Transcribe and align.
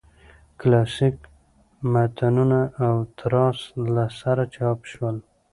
کلاسیک 0.59 1.15
متنونه 1.93 2.61
او 2.85 2.95
تراث 3.17 3.59
له 3.93 4.05
سره 4.19 4.43
چاپ 4.55 4.79
شول. 4.91 5.17